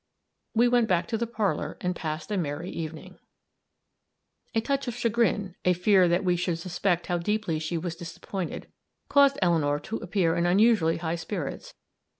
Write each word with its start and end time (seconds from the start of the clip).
We 0.55 0.67
went 0.67 0.87
back 0.87 1.07
to 1.09 1.17
the 1.19 1.27
parlor 1.27 1.77
and 1.79 1.95
passed 1.95 2.31
a 2.31 2.35
merry 2.37 2.71
evening. 2.71 3.19
A 4.55 4.59
touch 4.61 4.87
of 4.87 4.95
chagrin, 4.95 5.53
a 5.63 5.73
fear 5.73 6.07
that 6.07 6.23
we 6.25 6.35
should 6.35 6.57
suspect 6.57 7.05
how 7.05 7.19
deeply 7.19 7.59
she 7.59 7.77
was 7.77 7.95
disappointed, 7.95 8.65
caused 9.09 9.37
Eleanor 9.43 9.79
to 9.81 9.97
appear 9.97 10.35
in 10.35 10.47
unusually 10.47 10.97
high 10.97 11.17
spirits. 11.17 11.75